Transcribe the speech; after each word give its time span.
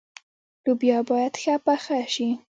لوبیا 0.65 0.97
باید 1.09 1.33
ښه 1.41 1.55
پخه 1.65 1.99
شي. 2.13 2.29